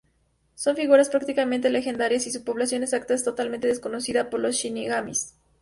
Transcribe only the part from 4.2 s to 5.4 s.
por los Shinigamis.